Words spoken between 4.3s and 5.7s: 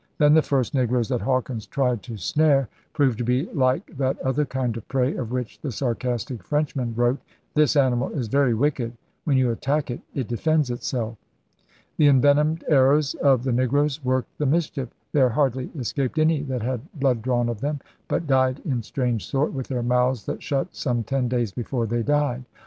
kind of prey of which